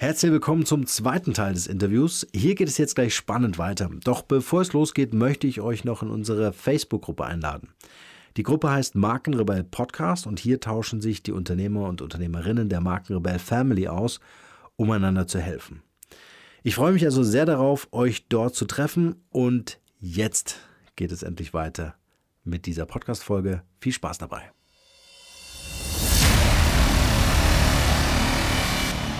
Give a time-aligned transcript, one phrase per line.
[0.00, 2.26] Herzlich willkommen zum zweiten Teil des Interviews.
[2.34, 3.90] Hier geht es jetzt gleich spannend weiter.
[4.02, 7.74] Doch bevor es losgeht, möchte ich euch noch in unsere Facebook-Gruppe einladen.
[8.38, 13.38] Die Gruppe heißt Markenrebell Podcast und hier tauschen sich die Unternehmer und Unternehmerinnen der Markenrebell
[13.38, 14.20] Family aus,
[14.76, 15.82] um einander zu helfen.
[16.62, 20.60] Ich freue mich also sehr darauf, euch dort zu treffen und jetzt
[20.96, 21.94] geht es endlich weiter
[22.42, 23.64] mit dieser Podcast-Folge.
[23.80, 24.50] Viel Spaß dabei.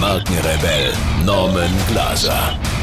[0.00, 0.92] Markenrebell
[1.24, 2.75] Norman Glaser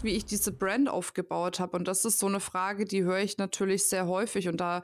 [0.00, 1.76] gefragt, wie ich diese Brand aufgebaut habe.
[1.76, 4.48] Und das ist so eine Frage, die höre ich natürlich sehr häufig.
[4.48, 4.82] Und da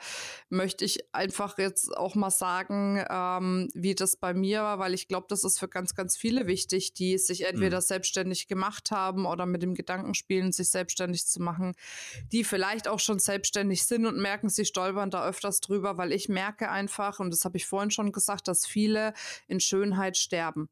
[0.49, 5.09] möchte ich einfach jetzt auch mal sagen, ähm, wie das bei mir war, weil ich
[5.09, 7.83] glaube, das ist für ganz, ganz viele wichtig, die sich entweder mhm.
[7.83, 11.75] selbstständig gemacht haben oder mit dem Gedanken spielen, sich selbstständig zu machen,
[12.33, 16.29] die vielleicht auch schon selbstständig sind und merken, sie stolpern da öfters drüber, weil ich
[16.29, 19.15] merke einfach, und das habe ich vorhin schon gesagt, dass viele
[19.49, 20.69] in Schönheit sterben.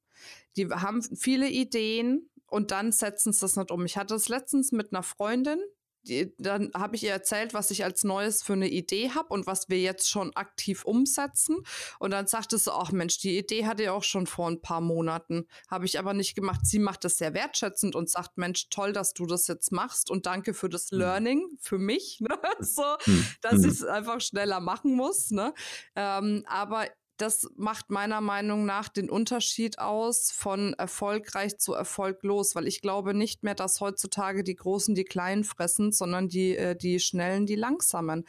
[0.56, 3.84] Die haben viele Ideen, und dann setzen sie das nicht um.
[3.84, 5.58] Ich hatte es letztens mit einer Freundin,
[6.02, 9.48] die, dann habe ich ihr erzählt, was ich als Neues für eine Idee habe und
[9.48, 11.64] was wir jetzt schon aktiv umsetzen.
[11.98, 14.80] Und dann sagte sie, ach Mensch, die Idee hatte ich auch schon vor ein paar
[14.80, 15.48] Monaten.
[15.69, 16.61] Habe ich aber nicht gemacht.
[16.64, 20.27] Sie macht das sehr wertschätzend und sagt, Mensch, toll, dass du das jetzt machst und
[20.27, 20.98] danke für das hm.
[20.98, 22.39] Learning für mich, ne?
[22.61, 23.27] so, hm.
[23.41, 23.64] dass hm.
[23.64, 25.33] ich es einfach schneller machen muss.
[25.33, 25.55] Ne?
[25.96, 26.86] Ähm, aber
[27.17, 33.15] das macht meiner Meinung nach den Unterschied aus von erfolgreich zu erfolglos, weil ich glaube
[33.15, 37.55] nicht mehr, dass heutzutage die Großen die Kleinen fressen, sondern die, äh, die Schnellen die
[37.55, 38.25] Langsamen.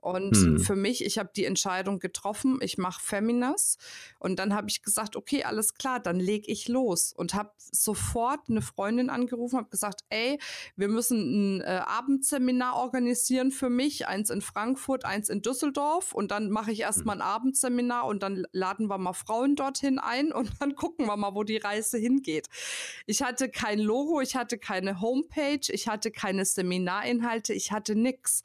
[0.00, 0.58] Und hm.
[0.58, 3.78] für mich, ich habe die Entscheidung getroffen, ich mache Feminas
[4.18, 8.40] und dann habe ich gesagt, okay, alles klar, dann lege ich los und habe sofort
[8.48, 10.40] eine Freundin angerufen, habe gesagt, ey,
[10.74, 16.32] wir müssen ein äh, Abendseminar organisieren für mich, eins in Frankfurt, eins in Düsseldorf und
[16.32, 17.22] dann mache ich erstmal hm.
[17.22, 21.34] ein Abendseminar und dann laden wir mal Frauen dorthin ein und dann gucken wir mal,
[21.34, 22.48] wo die Reise hingeht.
[23.06, 28.42] Ich hatte kein Logo, ich hatte keine Homepage, ich hatte keine Seminarinhalte, ich hatte nichts.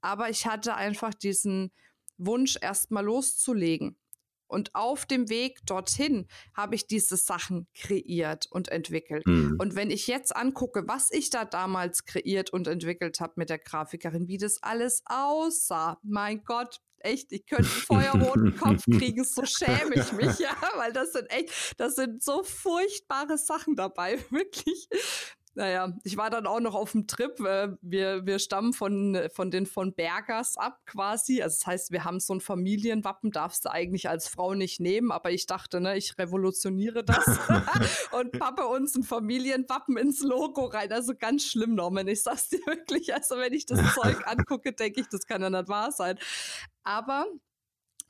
[0.00, 1.72] Aber ich hatte einfach diesen
[2.18, 3.96] Wunsch, erstmal loszulegen.
[4.52, 9.26] Und auf dem Weg dorthin habe ich diese Sachen kreiert und entwickelt.
[9.26, 9.56] Mhm.
[9.58, 13.58] Und wenn ich jetzt angucke, was ich da damals kreiert und entwickelt habe mit der
[13.58, 17.82] Grafikerin, wie das alles aussah, mein Gott, echt, ich könnte einen
[18.12, 22.42] feuerroten Kopf kriegen, so schäme ich mich, ja, weil das sind echt, das sind so
[22.42, 24.88] furchtbare Sachen dabei, wirklich.
[25.54, 27.38] Naja, ich war dann auch noch auf dem Trip.
[27.40, 31.42] Äh, wir, wir stammen von, von den von Bergers ab quasi.
[31.42, 35.12] Also das heißt, wir haben so ein Familienwappen, darfst du eigentlich als Frau nicht nehmen,
[35.12, 37.26] aber ich dachte, ne, ich revolutioniere das
[38.12, 40.90] und pappe uns ein Familienwappen ins Logo rein.
[40.90, 42.08] Also ganz schlimm, Norman.
[42.08, 43.12] Ich sag's dir wirklich.
[43.14, 46.18] Also wenn ich das Zeug angucke, denke ich, das kann ja nicht wahr sein.
[46.82, 47.26] Aber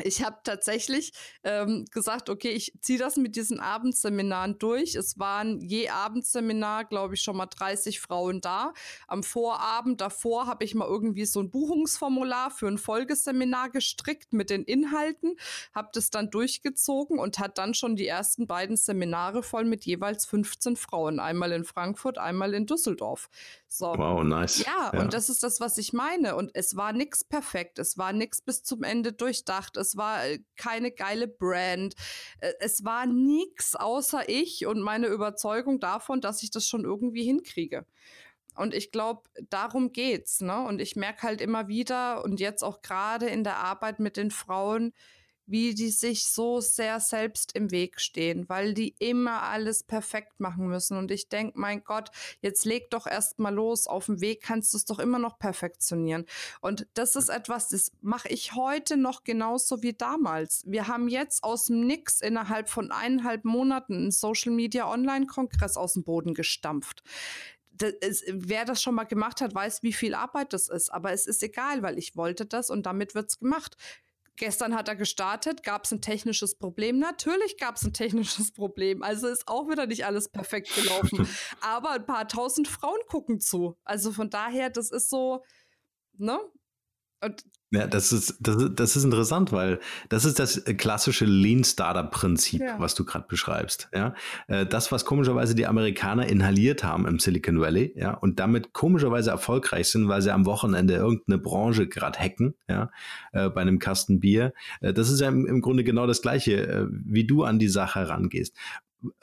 [0.04, 1.12] ich habe tatsächlich
[1.44, 4.94] ähm, gesagt, okay, ich ziehe das mit diesen Abendseminaren durch.
[4.94, 8.72] Es waren je Abendseminar, glaube ich, schon mal 30 Frauen da.
[9.06, 14.50] Am Vorabend davor habe ich mal irgendwie so ein Buchungsformular für ein Folgeseminar gestrickt mit
[14.50, 15.36] den Inhalten,
[15.74, 20.26] habe das dann durchgezogen und hat dann schon die ersten beiden Seminare voll mit jeweils
[20.26, 21.20] 15 Frauen.
[21.20, 23.28] Einmal in Frankfurt, einmal in Düsseldorf.
[23.75, 23.87] So.
[23.97, 24.66] Wow, nice.
[24.66, 26.37] Ja, ja, und das ist das, was ich meine.
[26.37, 27.78] Und es war nichts perfekt.
[27.78, 29.78] Es war nichts bis zum Ende durchdacht.
[29.78, 31.94] Es war äh, keine geile Brand.
[32.41, 37.25] Äh, es war nichts außer ich und meine Überzeugung davon, dass ich das schon irgendwie
[37.25, 37.87] hinkriege.
[38.56, 40.66] Und ich glaube, darum geht's, ne?
[40.66, 44.31] Und ich merke halt immer wieder und jetzt auch gerade in der Arbeit mit den
[44.31, 44.93] Frauen,
[45.47, 50.69] wie die sich so sehr selbst im Weg stehen, weil die immer alles perfekt machen
[50.69, 50.97] müssen.
[50.97, 52.10] Und ich denke, mein Gott,
[52.41, 53.86] jetzt leg doch erst mal los.
[53.86, 56.27] Auf dem Weg kannst du es doch immer noch perfektionieren.
[56.60, 60.65] Und das ist etwas, das mache ich heute noch genauso wie damals.
[60.66, 65.94] Wir haben jetzt aus dem Nix innerhalb von eineinhalb Monaten einen Social Media Online-Kongress aus
[65.94, 67.03] dem Boden gestampft.
[67.72, 70.91] Das ist, wer das schon mal gemacht hat, weiß, wie viel Arbeit das ist.
[70.91, 73.77] Aber es ist egal, weil ich wollte das und damit wird es gemacht.
[74.36, 76.98] Gestern hat er gestartet, gab es ein technisches Problem.
[76.98, 79.02] Natürlich gab es ein technisches Problem.
[79.02, 81.28] Also ist auch wieder nicht alles perfekt gelaufen.
[81.60, 83.76] Aber ein paar tausend Frauen gucken zu.
[83.84, 85.44] Also von daher, das ist so,
[86.16, 86.40] ne?
[87.20, 89.80] Und Ja, das ist, das, ist, das ist interessant, weil
[90.10, 92.78] das ist das klassische Lean Startup Prinzip, ja.
[92.78, 93.89] was du gerade beschreibst.
[93.95, 94.15] Ja,
[94.47, 99.30] äh, das, was komischerweise die Amerikaner inhaliert haben im Silicon Valley, ja, und damit komischerweise
[99.30, 102.91] erfolgreich sind, weil sie am Wochenende irgendeine Branche gerade hacken, ja,
[103.33, 104.53] äh, bei einem Kasten Bier.
[104.83, 108.01] Äh, das ist ja im, im Grunde genau das Gleiche, wie du an die Sache
[108.01, 108.54] herangehst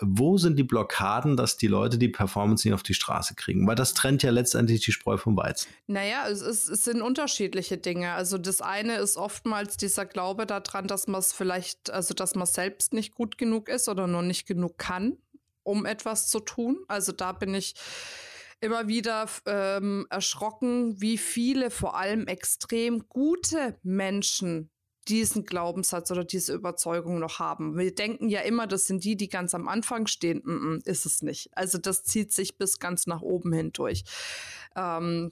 [0.01, 3.67] wo sind die Blockaden, dass die Leute die Performance nicht auf die Straße kriegen?
[3.67, 5.69] Weil das trennt ja letztendlich die Spreu vom Weizen.
[5.87, 8.13] Naja, es, ist, es sind unterschiedliche Dinge.
[8.13, 12.45] Also das eine ist oftmals dieser Glaube daran, dass man es vielleicht, also dass man
[12.45, 15.17] selbst nicht gut genug ist oder noch nicht genug kann,
[15.63, 16.79] um etwas zu tun.
[16.87, 17.75] Also da bin ich
[18.61, 24.69] immer wieder ähm, erschrocken, wie viele vor allem extrem gute Menschen
[25.09, 27.77] diesen Glaubenssatz oder diese Überzeugung noch haben.
[27.77, 30.41] Wir denken ja immer, das sind die, die ganz am Anfang stehen.
[30.43, 31.49] Mm -mm, ist es nicht.
[31.53, 34.03] Also das zieht sich bis ganz nach oben hindurch.
[34.75, 35.31] Ähm,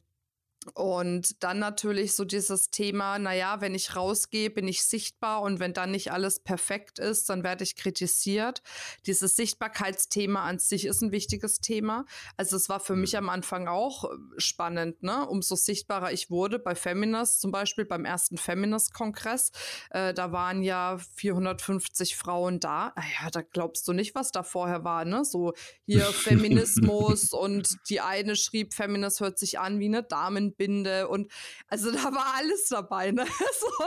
[0.73, 5.73] und dann natürlich so dieses Thema, naja, wenn ich rausgehe, bin ich sichtbar und wenn
[5.73, 8.61] dann nicht alles perfekt ist, dann werde ich kritisiert.
[9.05, 12.05] Dieses Sichtbarkeitsthema an sich ist ein wichtiges Thema.
[12.35, 13.19] Also es war für mich mhm.
[13.19, 15.27] am Anfang auch äh, spannend, ne?
[15.27, 19.51] Umso sichtbarer ich wurde bei Feminist, zum Beispiel beim ersten Feminist-Kongress,
[19.91, 22.93] äh, da waren ja 450 Frauen da.
[22.95, 25.23] Naja, da glaubst du nicht, was da vorher war, ne?
[25.23, 25.53] So
[25.85, 31.31] hier Feminismus und die eine schrieb, Feminist hört sich an wie eine Damen Binde und
[31.67, 33.25] also da war alles dabei, ne?
[33.59, 33.85] so,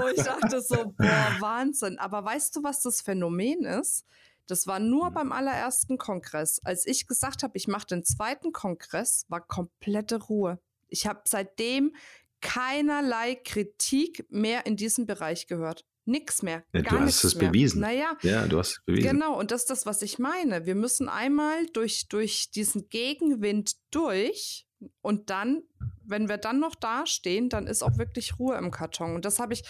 [0.00, 1.98] wo ich dachte so, boah, Wahnsinn.
[1.98, 4.04] Aber weißt du, was das Phänomen ist?
[4.46, 5.14] Das war nur mhm.
[5.14, 6.60] beim allerersten Kongress.
[6.64, 10.60] Als ich gesagt habe, ich mache den zweiten Kongress, war komplette Ruhe.
[10.88, 11.94] Ich habe seitdem
[12.40, 15.84] keinerlei Kritik mehr in diesem Bereich gehört.
[16.04, 16.64] Nix mehr.
[16.72, 17.48] Ja, gar du hast es mehr.
[17.48, 17.80] bewiesen.
[17.80, 18.16] Naja.
[18.22, 19.10] Ja, du hast es bewiesen.
[19.10, 20.64] Genau, und das ist das, was ich meine.
[20.64, 24.68] Wir müssen einmal durch, durch diesen Gegenwind durch
[25.00, 25.64] und dann,
[26.06, 29.14] wenn wir dann noch dastehen, dann ist auch wirklich Ruhe im Karton.
[29.14, 29.64] Und das habe ich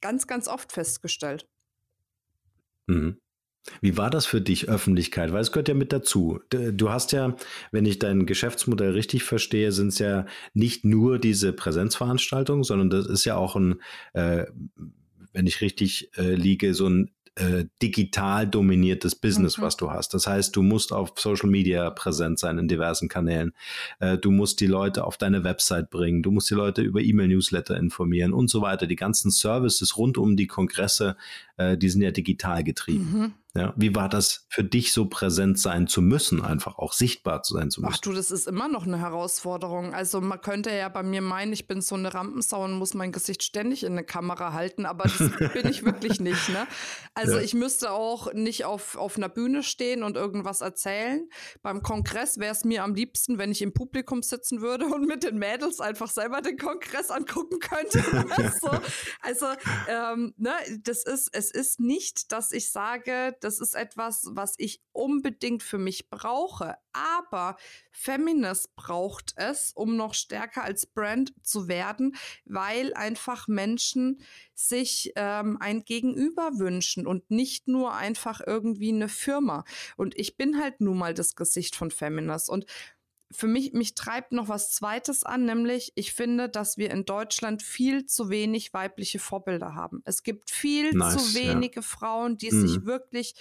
[0.00, 1.48] ganz, ganz oft festgestellt.
[2.86, 3.18] Mhm.
[3.80, 5.32] Wie war das für dich, Öffentlichkeit?
[5.32, 6.38] Weil es gehört ja mit dazu.
[6.50, 7.34] Du hast ja,
[7.72, 13.06] wenn ich dein Geschäftsmodell richtig verstehe, sind es ja nicht nur diese Präsenzveranstaltungen, sondern das
[13.06, 13.80] ist ja auch ein,
[14.12, 14.46] äh,
[15.32, 19.62] wenn ich richtig äh, liege, so ein äh, digital dominiertes Business, mhm.
[19.62, 20.14] was du hast.
[20.14, 23.52] Das heißt, du musst auf Social Media präsent sein in diversen Kanälen.
[24.00, 26.22] Äh, du musst die Leute auf deine Website bringen.
[26.22, 28.86] Du musst die Leute über E-Mail-Newsletter informieren und so weiter.
[28.86, 31.16] Die ganzen Services rund um die Kongresse,
[31.58, 33.12] äh, die sind ja digital getrieben.
[33.12, 33.34] Mhm.
[33.56, 37.54] Ja, wie war das für dich so präsent sein zu müssen, einfach auch sichtbar zu
[37.54, 37.94] sein zu müssen?
[37.94, 39.94] Ach du, das ist immer noch eine Herausforderung.
[39.94, 43.12] Also man könnte ja bei mir meinen, ich bin so eine Rampensau und muss mein
[43.12, 45.18] Gesicht ständig in eine Kamera halten, aber das
[45.54, 46.48] bin ich wirklich nicht.
[46.50, 46.66] Ne?
[47.14, 47.42] Also ja.
[47.42, 51.28] ich müsste auch nicht auf, auf einer Bühne stehen und irgendwas erzählen.
[51.62, 55.22] Beim Kongress wäre es mir am liebsten, wenn ich im Publikum sitzen würde und mit
[55.22, 58.04] den Mädels einfach selber den Kongress angucken könnte.
[58.36, 58.80] also,
[59.22, 59.46] also
[59.88, 64.82] ähm, ne, das ist, es ist nicht, dass ich sage, das ist etwas, was ich
[64.90, 66.76] unbedingt für mich brauche.
[66.92, 67.56] Aber
[67.92, 74.20] Feminist braucht es, um noch stärker als Brand zu werden, weil einfach Menschen
[74.54, 79.64] sich ähm, ein Gegenüber wünschen und nicht nur einfach irgendwie eine Firma.
[79.96, 82.50] Und ich bin halt nun mal das Gesicht von Feminist.
[82.50, 82.66] Und
[83.30, 87.62] für mich, mich treibt noch was Zweites an, nämlich ich finde, dass wir in Deutschland
[87.62, 90.02] viel zu wenig weibliche Vorbilder haben.
[90.04, 91.82] Es gibt viel nice, zu wenige ja.
[91.82, 92.66] Frauen, die mhm.
[92.66, 93.34] sich wirklich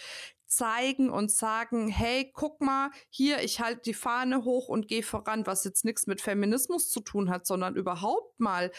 [0.48, 5.46] zeigen und sagen, hey, guck mal, hier, ich halte die Fahne hoch und gehe voran,
[5.46, 8.72] was jetzt nichts mit Feminismus zu tun hat, sondern überhaupt mal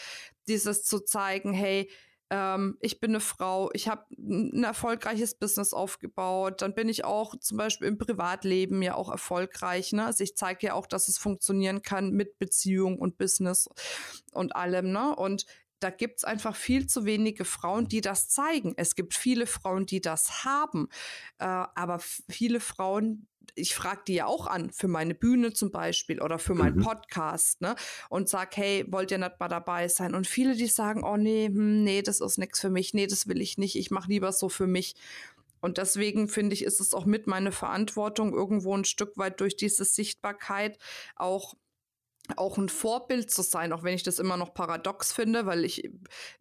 [0.47, 1.89] dieses zu zeigen, hey,
[2.29, 7.35] ähm, ich bin eine Frau, ich habe ein erfolgreiches Business aufgebaut, dann bin ich auch
[7.39, 9.93] zum Beispiel im Privatleben ja auch erfolgreich.
[9.93, 10.05] Ne?
[10.05, 13.69] Also ich zeige ja auch, dass es funktionieren kann mit Beziehung und Business
[14.31, 14.91] und allem.
[14.91, 15.15] Ne?
[15.15, 15.45] Und
[15.79, 18.73] da gibt es einfach viel zu wenige Frauen, die das zeigen.
[18.77, 20.89] Es gibt viele Frauen, die das haben,
[21.39, 26.21] äh, aber viele Frauen, ich frage die ja auch an, für meine Bühne zum Beispiel
[26.21, 26.83] oder für meinen mhm.
[26.83, 27.75] Podcast, ne?
[28.09, 30.15] Und sag, hey, wollt ihr nicht mal dabei sein?
[30.15, 33.27] Und viele, die sagen, oh nee, hm, nee, das ist nichts für mich, nee, das
[33.27, 34.95] will ich nicht, ich mache lieber so für mich.
[35.59, 39.55] Und deswegen finde ich, ist es auch mit meine Verantwortung, irgendwo ein Stück weit durch
[39.55, 40.77] diese Sichtbarkeit
[41.15, 41.55] auch
[42.35, 45.89] auch ein Vorbild zu sein, auch wenn ich das immer noch paradox finde, weil ich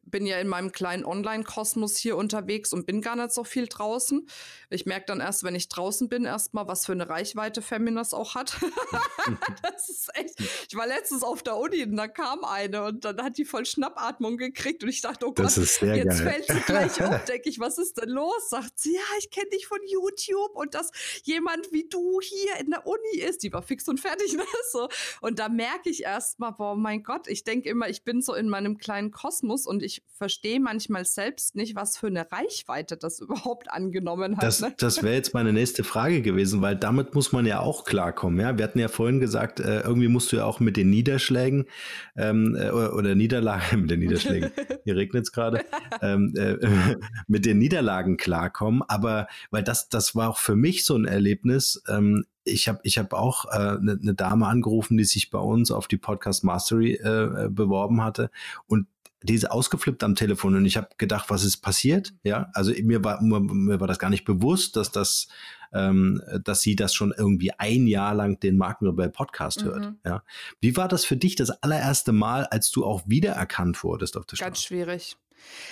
[0.04, 4.28] bin ja in meinem kleinen Online-Kosmos hier unterwegs und bin gar nicht so viel draußen.
[4.70, 8.34] Ich merke dann erst, wenn ich draußen bin, erstmal, was für eine Reichweite Feminas auch
[8.34, 8.56] hat.
[9.62, 10.40] das ist echt.
[10.68, 13.66] Ich war letztens auf der Uni und da kam eine und dann hat die voll
[13.66, 16.12] Schnappatmung gekriegt und ich dachte, oh Gott, jetzt geil.
[16.12, 17.20] fällt sie gleich um.
[17.28, 18.48] Denke ich, was ist denn los?
[18.48, 20.90] Sagt sie, ja, ich kenne dich von YouTube und dass
[21.24, 23.42] jemand wie du hier in der Uni ist.
[23.42, 24.44] Die war fix und fertig, ne?
[24.70, 24.88] So.
[25.20, 28.34] Und da merke merke ich erstmal, boah, mein Gott, ich denke immer, ich bin so
[28.34, 33.20] in meinem kleinen Kosmos und ich verstehe manchmal selbst nicht, was für eine Reichweite das
[33.20, 34.44] überhaupt angenommen hat.
[34.44, 34.74] Das, ne?
[34.78, 38.40] das wäre jetzt meine nächste Frage gewesen, weil damit muss man ja auch klarkommen.
[38.40, 38.56] Ja?
[38.56, 41.66] Wir hatten ja vorhin gesagt, äh, irgendwie musst du ja auch mit den Niederschlägen
[42.16, 44.50] ähm, äh, oder, Niederlagen, mit den Niederschlägen,
[44.84, 45.64] hier regnet es gerade,
[46.00, 48.82] ähm, äh, mit den Niederlagen klarkommen.
[48.88, 51.82] Aber weil das, das war auch für mich so ein Erlebnis.
[51.88, 55.38] Ähm, ich habe ich hab auch eine äh, ne, ne Dame angerufen, die sich bei
[55.38, 58.30] uns auf die Podcast Mastery äh, beworben hatte.
[58.66, 58.86] Und
[59.22, 62.14] die ist ausgeflippt am Telefon und ich habe gedacht, was ist passiert?
[62.22, 65.26] Ja, also mir war, mir war das gar nicht bewusst, dass das,
[65.72, 69.86] ähm, dass sie das schon irgendwie ein Jahr lang den Markenrebell Podcast hört.
[69.86, 69.98] Mhm.
[70.04, 70.22] Ja,
[70.60, 74.36] wie war das für dich das allererste Mal, als du auch wiedererkannt wurdest auf der
[74.36, 74.50] Straße?
[74.50, 75.16] Ganz schwierig.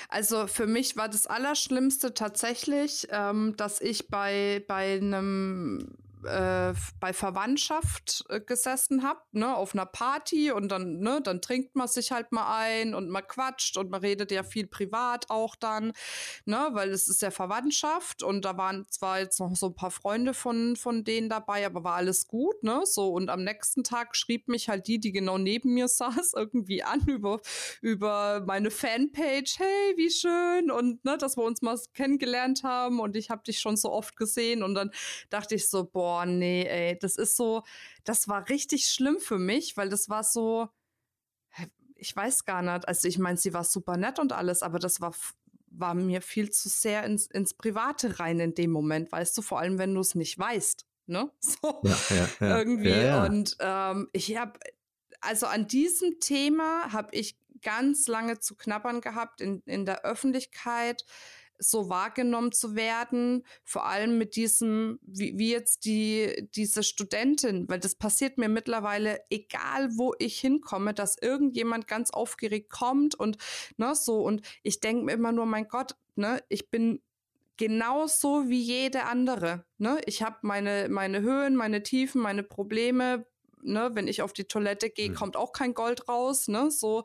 [0.08, 5.88] Also für mich war das Allerschlimmste tatsächlich, ähm, dass ich bei, bei einem
[6.24, 11.76] äh, bei Verwandtschaft äh, gesessen habe, ne, auf einer Party und dann, ne, dann trinkt
[11.76, 15.56] man sich halt mal ein und man quatscht und man redet ja viel privat auch
[15.56, 15.92] dann,
[16.44, 19.90] ne, weil es ist ja Verwandtschaft und da waren zwar jetzt noch so ein paar
[19.90, 23.08] Freunde von, von denen dabei, aber war alles gut, ne, so.
[23.12, 27.00] Und am nächsten Tag schrieb mich halt die, die genau neben mir saß, irgendwie an
[27.06, 27.40] über,
[27.80, 30.70] über meine Fanpage, hey, wie schön!
[30.70, 34.16] Und, ne, dass wir uns mal kennengelernt haben und ich habe dich schon so oft
[34.16, 34.90] gesehen und dann
[35.30, 37.64] dachte ich so, boah, boah, nee, ey, das ist so,
[38.04, 40.68] das war richtig schlimm für mich, weil das war so,
[41.96, 45.00] ich weiß gar nicht, also ich meine, sie war super nett und alles, aber das
[45.00, 45.12] war,
[45.70, 49.58] war mir viel zu sehr ins, ins Private rein in dem Moment, weißt du, vor
[49.58, 51.30] allem wenn du es nicht weißt, ne?
[51.40, 52.58] So ja, ja, ja.
[52.58, 53.26] irgendwie.
[53.26, 54.60] Und ähm, ich habe,
[55.20, 61.04] also an diesem Thema habe ich ganz lange zu knabbern gehabt in, in der Öffentlichkeit
[61.58, 67.80] so wahrgenommen zu werden, vor allem mit diesem, wie, wie jetzt die, diese Studentin, weil
[67.80, 73.38] das passiert mir mittlerweile, egal wo ich hinkomme, dass irgendjemand ganz aufgeregt kommt und
[73.76, 77.00] ne, so und ich denke mir immer nur, mein Gott, ne, ich bin
[77.56, 79.64] genauso wie jede andere.
[79.78, 80.00] Ne?
[80.06, 83.26] Ich habe meine, meine Höhen, meine Tiefen, meine Probleme,
[83.62, 85.14] ne, wenn ich auf die Toilette gehe, mhm.
[85.14, 87.04] kommt auch kein Gold raus, ne, so.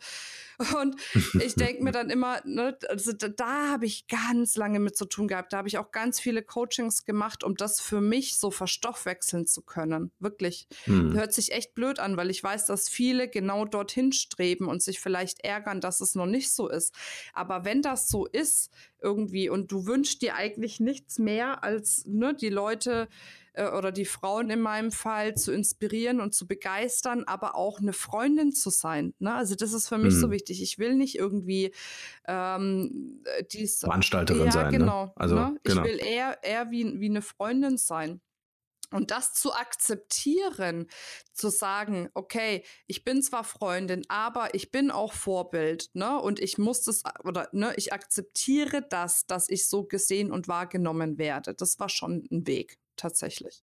[0.75, 0.95] Und
[1.39, 5.05] ich denke mir dann immer, ne, also da, da habe ich ganz lange mit zu
[5.05, 5.53] tun gehabt.
[5.53, 9.61] Da habe ich auch ganz viele Coachings gemacht, um das für mich so verstoffwechseln zu
[9.61, 10.11] können.
[10.19, 10.67] Wirklich.
[10.85, 11.13] Mhm.
[11.13, 14.99] Hört sich echt blöd an, weil ich weiß, dass viele genau dorthin streben und sich
[14.99, 16.93] vielleicht ärgern, dass es noch nicht so ist.
[17.33, 22.33] Aber wenn das so ist, irgendwie, und du wünschst dir eigentlich nichts mehr, als ne,
[22.33, 23.07] die Leute
[23.53, 27.93] äh, oder die Frauen in meinem Fall zu inspirieren und zu begeistern, aber auch eine
[27.93, 29.13] Freundin zu sein.
[29.19, 29.33] Ne?
[29.33, 30.19] Also das ist für mich mhm.
[30.19, 30.49] so wichtig.
[30.50, 31.74] Ich will nicht irgendwie
[32.27, 34.72] ähm, dies Veranstalterin ja, sein.
[34.72, 34.77] Ne?
[34.77, 35.06] Genau.
[35.06, 35.12] Ne?
[35.15, 35.60] Also ne?
[35.63, 35.84] genau.
[35.84, 38.22] ich will eher eher wie, wie eine Freundin sein.
[38.91, 40.88] Und das zu akzeptieren,
[41.32, 46.20] zu sagen, okay, ich bin zwar Freundin, aber ich bin auch Vorbild, ne?
[46.20, 51.20] Und ich muss das, oder ne, ich akzeptiere das, dass ich so gesehen und wahrgenommen
[51.20, 51.53] werde.
[51.53, 53.63] Das war schon ein Weg tatsächlich.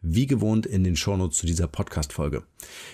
[0.00, 2.44] wie gewohnt in den Shownotes zu dieser Podcast-Folge.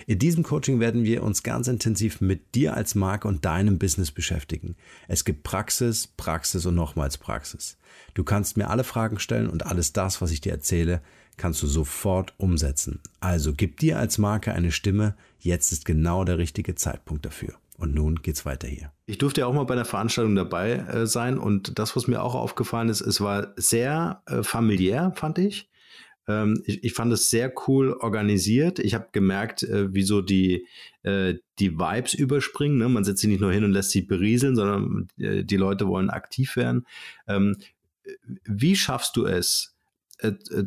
[0.07, 4.11] In diesem Coaching werden wir uns ganz intensiv mit dir als Marke und deinem Business
[4.11, 4.75] beschäftigen.
[5.07, 7.77] Es gibt Praxis, Praxis und nochmals Praxis.
[8.13, 11.01] Du kannst mir alle Fragen stellen und alles das, was ich dir erzähle,
[11.37, 13.01] kannst du sofort umsetzen.
[13.19, 15.15] Also gib dir als Marke eine Stimme.
[15.39, 17.55] Jetzt ist genau der richtige Zeitpunkt dafür.
[17.77, 18.91] Und nun geht's weiter hier.
[19.05, 22.23] Ich durfte ja auch mal bei einer Veranstaltung dabei äh, sein und das, was mir
[22.23, 25.69] auch aufgefallen ist, es war sehr äh, familiär, fand ich.
[26.27, 28.79] Ähm, ich, ich, fand es sehr cool organisiert.
[28.79, 30.67] Ich habe gemerkt, äh, wie die,
[31.03, 32.77] äh, die Vibes überspringen.
[32.77, 32.89] Ne?
[32.89, 36.09] Man setzt sich nicht nur hin und lässt sich berieseln, sondern äh, die Leute wollen
[36.09, 36.85] aktiv werden.
[37.27, 37.57] Ähm,
[38.45, 39.74] wie schaffst du es,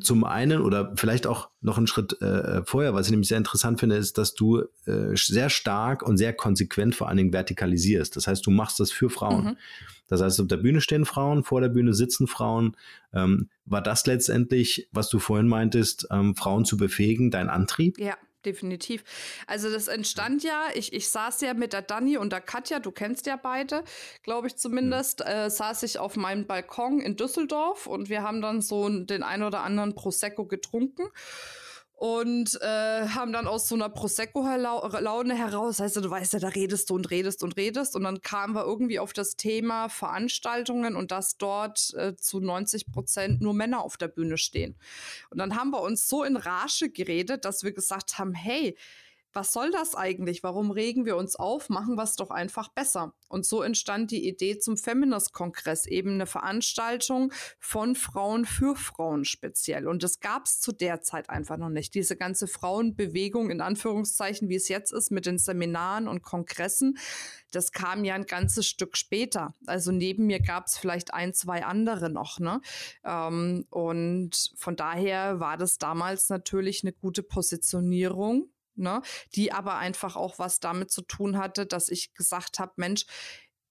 [0.00, 3.80] zum einen oder vielleicht auch noch einen Schritt äh, vorher, was ich nämlich sehr interessant
[3.80, 8.14] finde, ist, dass du äh, sehr stark und sehr konsequent vor allen Dingen vertikalisierst.
[8.14, 9.44] Das heißt, du machst das für Frauen.
[9.44, 9.56] Mhm.
[10.08, 12.76] Das heißt, auf der Bühne stehen Frauen, vor der Bühne sitzen Frauen.
[13.12, 17.98] Ähm, war das letztendlich, was du vorhin meintest, ähm, Frauen zu befähigen, dein Antrieb?
[17.98, 18.16] Ja,
[18.48, 19.04] definitiv.
[19.46, 22.90] Also das entstand ja, ich, ich saß ja mit der Dani und der Katja, du
[22.90, 23.84] kennst ja beide,
[24.22, 25.46] glaube ich zumindest, ja.
[25.46, 29.42] äh, saß ich auf meinem Balkon in Düsseldorf und wir haben dann so den ein
[29.42, 31.08] oder anderen Prosecco getrunken
[31.98, 36.90] und äh, haben dann aus so einer Prosecco-Laune heraus, heißt du weißt ja, da redest
[36.90, 41.10] du und redest und redest und dann kamen wir irgendwie auf das Thema Veranstaltungen und
[41.10, 44.76] dass dort äh, zu 90 Prozent nur Männer auf der Bühne stehen.
[45.30, 48.76] Und dann haben wir uns so in Rage geredet, dass wir gesagt haben, hey,
[49.32, 50.42] was soll das eigentlich?
[50.42, 51.68] Warum regen wir uns auf?
[51.68, 53.14] Machen wir es doch einfach besser.
[53.28, 59.86] Und so entstand die Idee zum Feminist-Kongress, eben eine Veranstaltung von Frauen für Frauen speziell.
[59.86, 61.94] Und das gab es zu der Zeit einfach noch nicht.
[61.94, 66.98] Diese ganze Frauenbewegung, in Anführungszeichen, wie es jetzt ist, mit den Seminaren und Kongressen,
[67.50, 69.54] das kam ja ein ganzes Stück später.
[69.66, 72.38] Also neben mir gab es vielleicht ein, zwei andere noch.
[72.38, 72.60] Ne?
[73.04, 79.02] Ähm, und von daher war das damals natürlich eine gute Positionierung ne?
[79.34, 83.04] die aber einfach auch was damit zu tun hatte, dass ich gesagt habe, Mensch,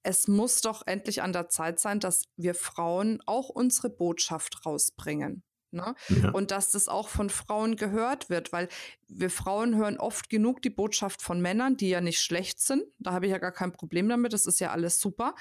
[0.04, 5.44] es muss doch endlich an der Zeit sein, dass wir Frauen auch unsere Botschaft rausbringen.
[5.72, 5.96] Ne?
[6.08, 6.32] Ja.
[6.32, 8.70] Und dass das auch von Frauen gehört wird, weil
[9.10, 12.84] wir Frauen hören oft genug die Botschaft von Männern, die ja nicht schlecht sind.
[13.00, 15.36] Da habe ich ja gar kein Problem damit, das ist ja alles super.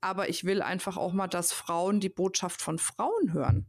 [0.00, 3.66] Aber ich will einfach auch mal, dass Frauen die Botschaft von Frauen hören.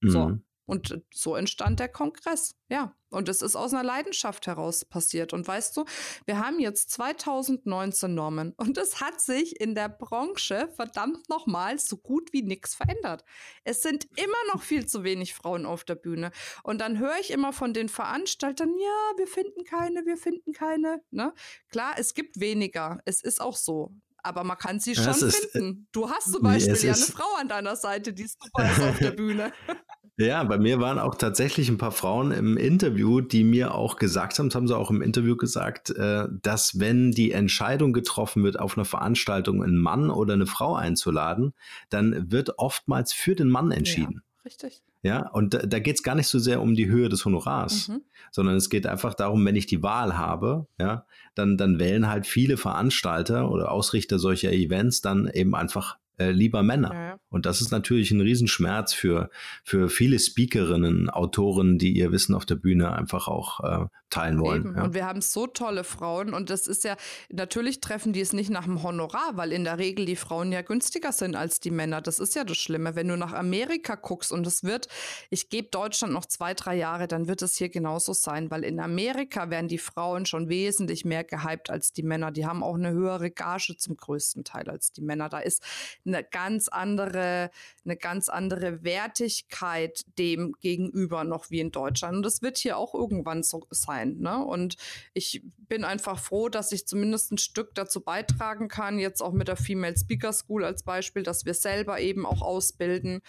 [0.00, 0.10] Mhm.
[0.10, 0.38] So.
[0.72, 2.54] Und so entstand der Kongress.
[2.70, 5.34] Ja, und es ist aus einer Leidenschaft heraus passiert.
[5.34, 5.84] Und weißt du,
[6.24, 11.98] wir haben jetzt 2019 Normen und es hat sich in der Branche verdammt nochmal so
[11.98, 13.22] gut wie nichts verändert.
[13.64, 16.30] Es sind immer noch viel zu wenig Frauen auf der Bühne.
[16.62, 21.02] Und dann höre ich immer von den Veranstaltern, ja, wir finden keine, wir finden keine.
[21.10, 21.34] Ne?
[21.68, 22.98] Klar, es gibt weniger.
[23.04, 25.88] Es ist auch so aber man kann sie schon ist, finden.
[25.92, 28.80] Du hast zum Beispiel nee, ja eine Frau an deiner Seite, die ist super ist
[28.80, 29.52] auf der Bühne.
[30.26, 34.38] Ja, bei mir waren auch tatsächlich ein paar Frauen im Interview, die mir auch gesagt
[34.38, 38.58] haben, das haben sie auch im Interview gesagt, äh, dass wenn die Entscheidung getroffen wird,
[38.58, 41.54] auf einer Veranstaltung einen Mann oder eine Frau einzuladen,
[41.90, 44.22] dann wird oftmals für den Mann entschieden.
[44.22, 44.82] Ja, richtig.
[45.04, 47.88] Ja, und da, da geht es gar nicht so sehr um die Höhe des Honorars,
[47.88, 48.02] mhm.
[48.30, 52.24] sondern es geht einfach darum, wenn ich die Wahl habe, ja, dann, dann wählen halt
[52.24, 56.94] viele Veranstalter oder Ausrichter solcher Events dann eben einfach äh, lieber Männer.
[56.94, 57.18] Ja.
[57.28, 59.30] Und das ist natürlich ein Riesenschmerz für,
[59.64, 64.74] für viele Speakerinnen, Autoren, die ihr Wissen auf der Bühne einfach auch äh, teilen wollen.
[64.76, 64.84] Ja.
[64.84, 66.96] Und wir haben so tolle Frauen und das ist ja,
[67.30, 70.60] natürlich treffen die es nicht nach dem Honorar, weil in der Regel die Frauen ja
[70.60, 72.02] günstiger sind als die Männer.
[72.02, 72.94] Das ist ja das Schlimme.
[72.94, 74.88] Wenn du nach Amerika guckst und es wird,
[75.30, 78.80] ich gebe Deutschland noch zwei, drei Jahre, dann wird es hier genauso sein, weil in
[78.80, 82.30] Amerika werden die Frauen schon wesentlich mehr gehypt als die Männer.
[82.30, 85.30] Die haben auch eine höhere Gage zum größten Teil als die Männer.
[85.30, 85.62] Da ist
[86.04, 87.50] eine ganz andere,
[87.84, 92.16] eine ganz andere Wertigkeit dem gegenüber noch wie in Deutschland.
[92.16, 93.58] Und das wird hier auch irgendwann so
[94.02, 94.18] sein.
[94.18, 94.44] Ne?
[94.44, 94.76] Und
[95.14, 99.48] ich bin einfach froh, dass ich zumindest ein Stück dazu beitragen kann, jetzt auch mit
[99.48, 103.20] der Female Speaker School als Beispiel, dass wir selber eben auch ausbilden.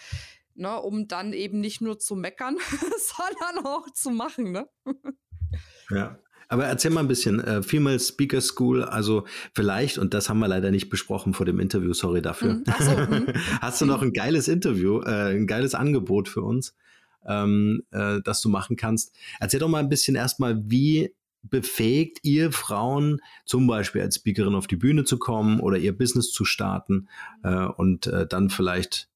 [0.56, 4.52] Ne, um dann eben nicht nur zu meckern, sondern auch zu machen.
[4.52, 4.68] Ne?
[5.90, 10.38] Ja, aber erzähl mal ein bisschen, äh, Female Speaker School, also vielleicht, und das haben
[10.38, 12.54] wir leider nicht besprochen vor dem Interview, sorry dafür.
[12.54, 13.26] Mm, so, mm.
[13.60, 16.76] Hast du noch ein geiles Interview, äh, ein geiles Angebot für uns,
[17.26, 19.14] ähm, äh, das du machen kannst?
[19.40, 24.66] Erzähl doch mal ein bisschen erstmal, wie befähigt ihr Frauen zum Beispiel als Speakerin auf
[24.66, 27.08] die Bühne zu kommen oder ihr Business zu starten
[27.42, 29.08] äh, und äh, dann vielleicht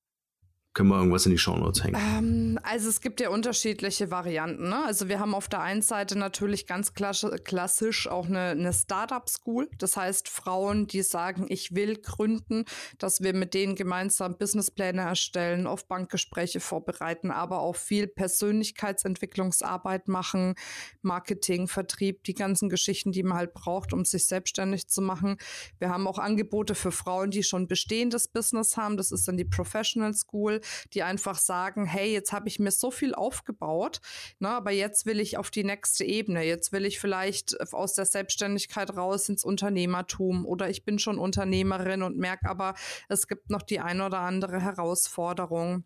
[0.78, 1.96] können wir irgendwas in die Shownotes hängen?
[1.96, 4.68] Ähm, also es gibt ja unterschiedliche Varianten.
[4.68, 4.84] Ne?
[4.84, 9.68] Also wir haben auf der einen Seite natürlich ganz klassisch auch eine, eine Startup-School.
[9.78, 12.64] Das heißt Frauen, die sagen, ich will gründen,
[12.98, 20.54] dass wir mit denen gemeinsam Businesspläne erstellen, auf Bankgespräche vorbereiten, aber auch viel Persönlichkeitsentwicklungsarbeit machen,
[21.02, 25.38] Marketing, Vertrieb, die ganzen Geschichten, die man halt braucht, um sich selbstständig zu machen.
[25.80, 28.96] Wir haben auch Angebote für Frauen, die schon bestehendes Business haben.
[28.96, 30.60] Das ist dann die Professional School
[30.94, 34.00] die einfach sagen, hey, jetzt habe ich mir so viel aufgebaut,
[34.38, 36.44] ne, aber jetzt will ich auf die nächste Ebene.
[36.44, 42.02] Jetzt will ich vielleicht aus der Selbstständigkeit raus ins Unternehmertum oder ich bin schon Unternehmerin
[42.02, 42.74] und merke aber,
[43.09, 45.85] es gibt noch die ein oder andere Herausforderung.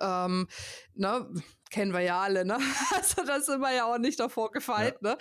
[0.00, 0.48] Ähm,
[0.94, 1.28] ne,
[1.70, 2.58] kennen wir ja alle, ne?
[2.94, 5.10] Also da sind wir ja auch nicht davor gefeit, ja.
[5.10, 5.18] ne?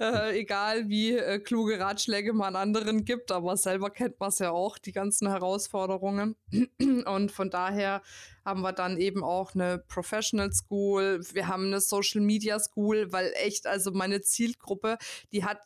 [0.00, 4.50] Äh, egal wie äh, kluge Ratschläge man anderen gibt, aber selber kennt man es ja
[4.50, 6.36] auch, die ganzen Herausforderungen.
[7.06, 8.02] Und von daher
[8.44, 13.32] haben wir dann eben auch eine Professional School, wir haben eine Social Media School, weil
[13.36, 14.98] echt, also meine Zielgruppe,
[15.32, 15.60] die hat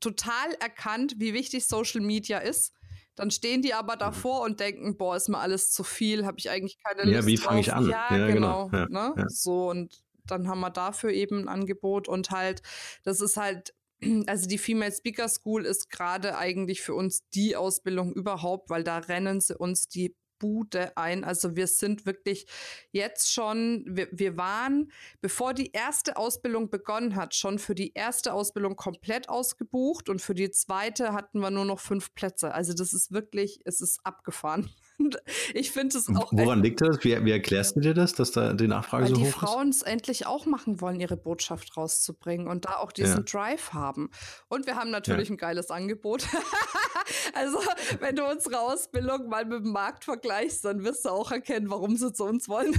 [0.00, 2.74] total erkannt, wie wichtig Social Media ist
[3.16, 6.50] dann stehen die aber davor und denken, boah, ist mir alles zu viel, habe ich
[6.50, 7.88] eigentlich keine Lust Ja, wie fange ich an?
[7.88, 8.68] Ja, ja genau.
[8.68, 9.26] genau ja, ne?
[9.28, 12.62] So und dann haben wir dafür eben ein Angebot und halt,
[13.02, 13.74] das ist halt
[14.26, 18.98] also die Female Speaker School ist gerade eigentlich für uns die Ausbildung überhaupt, weil da
[18.98, 21.24] rennen sie uns die Bude ein.
[21.24, 22.46] Also wir sind wirklich
[22.90, 28.32] jetzt schon, wir, wir waren, bevor die erste Ausbildung begonnen hat, schon für die erste
[28.32, 32.54] Ausbildung komplett ausgebucht und für die zweite hatten wir nur noch fünf Plätze.
[32.54, 34.70] Also das ist wirklich, es ist abgefahren.
[35.54, 36.32] Ich finde es auch.
[36.32, 37.02] Woran liegt das?
[37.02, 39.22] Wie, wie, erklärst du dir das, dass da die Nachfrage so hoch ist?
[39.22, 43.18] Weil die Frauen es endlich auch machen wollen, ihre Botschaft rauszubringen und da auch diesen
[43.18, 43.22] ja.
[43.22, 44.10] Drive haben.
[44.48, 45.34] Und wir haben natürlich ja.
[45.34, 46.26] ein geiles Angebot.
[47.34, 47.58] also,
[47.98, 51.96] wenn du unsere Ausbildung mal mit dem Markt vergleichst, dann wirst du auch erkennen, warum
[51.96, 52.74] sie zu uns wollen.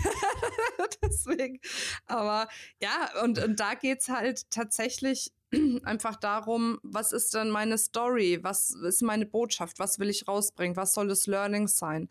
[1.02, 1.60] Deswegen.
[2.06, 2.48] Aber
[2.82, 5.34] ja, und, und da geht es halt tatsächlich
[5.84, 8.40] einfach darum, was ist denn meine Story?
[8.42, 9.80] Was ist meine Botschaft?
[9.80, 10.76] Was will ich rausbringen?
[10.76, 12.10] Was soll das Learning sein?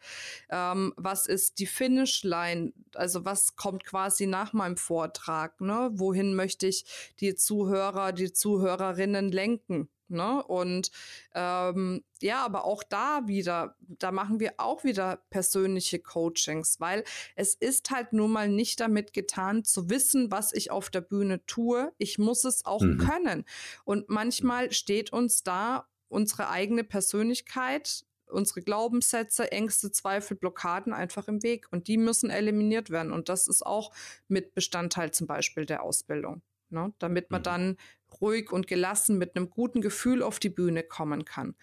[0.51, 2.73] Ähm, was ist die Finish-Line?
[2.95, 5.61] Also was kommt quasi nach meinem Vortrag?
[5.61, 5.91] Ne?
[5.93, 6.85] Wohin möchte ich
[7.21, 9.89] die Zuhörer, die Zuhörerinnen lenken?
[10.09, 10.43] Ne?
[10.45, 10.91] Und
[11.35, 17.05] ähm, ja, aber auch da wieder, da machen wir auch wieder persönliche Coachings, weil
[17.37, 21.45] es ist halt nun mal nicht damit getan, zu wissen, was ich auf der Bühne
[21.47, 21.93] tue.
[21.99, 22.99] Ich muss es auch mhm.
[22.99, 23.45] können.
[23.85, 31.43] Und manchmal steht uns da unsere eigene Persönlichkeit unsere Glaubenssätze, Ängste, Zweifel, Blockaden einfach im
[31.43, 33.13] Weg und die müssen eliminiert werden.
[33.13, 33.93] Und das ist auch
[34.29, 36.93] mit Bestandteil zum Beispiel der Ausbildung, ne?
[36.99, 37.45] damit man mhm.
[37.45, 37.77] dann
[38.21, 41.55] ruhig und gelassen mit einem guten Gefühl auf die Bühne kommen kann.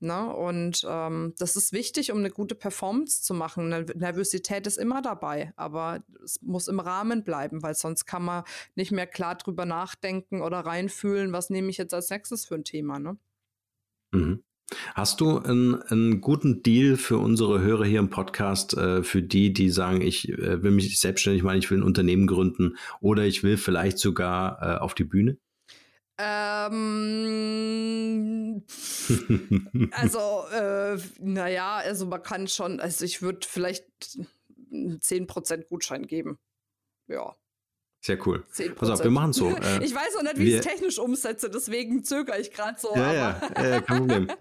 [0.00, 0.34] Ne?
[0.34, 3.68] Und ähm, das ist wichtig, um eine gute Performance zu machen.
[3.68, 8.92] Nervosität ist immer dabei, aber es muss im Rahmen bleiben, weil sonst kann man nicht
[8.92, 12.98] mehr klar drüber nachdenken oder reinfühlen, was nehme ich jetzt als nächstes für ein Thema.
[12.98, 13.16] Ne?
[14.12, 14.42] Mhm.
[14.94, 19.52] Hast du einen, einen, guten Deal für unsere Hörer hier im Podcast, äh, für die,
[19.52, 23.42] die sagen, ich äh, will mich selbstständig machen, ich will ein Unternehmen gründen oder ich
[23.42, 25.36] will vielleicht sogar äh, auf die Bühne?
[26.16, 26.74] Ähm,
[29.90, 33.84] also, äh, naja, also man kann schon, also ich würde vielleicht
[34.72, 36.38] einen 10% Gutschein geben.
[37.08, 37.34] Ja.
[38.00, 38.44] Sehr cool.
[38.52, 38.74] 10%.
[38.74, 39.48] Pass auf, wir machen so.
[39.56, 42.94] Äh, ich weiß auch nicht, wie ich es technisch umsetze, deswegen zögere ich gerade so.
[42.94, 44.28] Ja, ja, ja, kein Problem.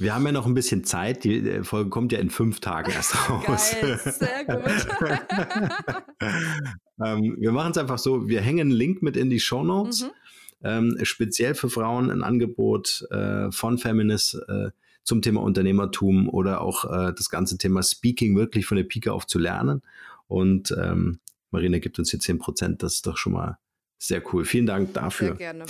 [0.00, 1.24] Wir haben ja noch ein bisschen Zeit.
[1.24, 3.74] Die äh, Folge kommt ja in fünf Tagen erst raus.
[3.80, 4.86] Geil, sehr gut.
[7.04, 10.02] ähm, wir machen es einfach so: Wir hängen einen Link mit in die Show Notes.
[10.02, 10.10] Mhm
[10.62, 14.70] ähm, speziell für Frauen ein Angebot äh, von Feminist äh,
[15.04, 19.26] zum Thema Unternehmertum oder auch äh, das ganze Thema Speaking wirklich von der Pike auf
[19.26, 19.82] zu lernen.
[20.26, 22.82] Und ähm, Marina gibt uns hier 10 Prozent.
[22.82, 23.58] Das ist doch schon mal
[23.98, 24.44] sehr cool.
[24.44, 25.28] Vielen Dank dafür.
[25.28, 25.66] Sehr gerne.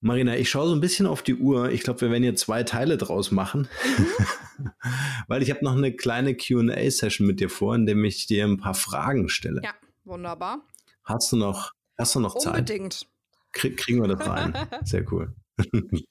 [0.00, 1.70] Marina, ich schaue so ein bisschen auf die Uhr.
[1.70, 4.70] Ich glaube, wir werden hier zwei Teile draus machen, mhm.
[5.28, 8.56] weil ich habe noch eine kleine Q&A-Session mit dir vor, in dem ich dir ein
[8.56, 9.60] paar Fragen stelle.
[9.62, 10.66] Ja, wunderbar.
[11.04, 12.54] Hast du noch, hast du noch Unbedingt.
[12.54, 12.70] Zeit?
[12.70, 13.11] Unbedingt.
[13.52, 14.54] Krieg, kriegen wir das rein.
[14.84, 15.34] Sehr cool.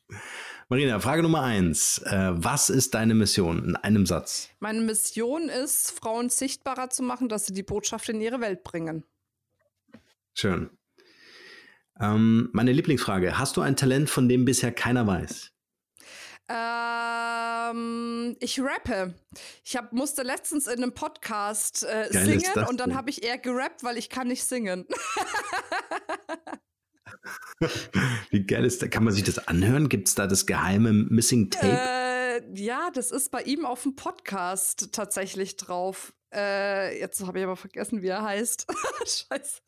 [0.70, 1.98] Marina, Frage Nummer eins.
[2.06, 4.50] Äh, was ist deine Mission in einem Satz?
[4.60, 9.04] Meine Mission ist, Frauen sichtbarer zu machen, dass sie die Botschaft in ihre Welt bringen.
[10.34, 10.70] Schön.
[12.00, 13.38] Ähm, meine Lieblingsfrage.
[13.38, 15.52] Hast du ein Talent, von dem bisher keiner weiß?
[16.48, 19.14] Ähm, ich rappe.
[19.64, 23.84] Ich hab, musste letztens in einem Podcast äh, singen und dann habe ich eher gerappt,
[23.84, 24.86] weil ich kann nicht singen.
[28.30, 28.90] Wie geil ist das?
[28.90, 29.90] Kann man sich das anhören?
[29.90, 31.68] Gibt es da das geheime Missing Tape?
[31.68, 36.14] Äh, ja, das ist bei ihm auf dem Podcast tatsächlich drauf.
[36.34, 38.68] Äh, jetzt habe ich aber vergessen, wie er heißt.
[39.06, 39.62] Scheiße.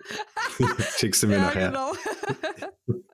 [0.98, 1.70] Schickst du mir ja, nachher.
[1.70, 1.92] Genau.